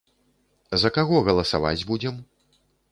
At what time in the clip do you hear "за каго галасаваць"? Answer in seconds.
0.83-1.79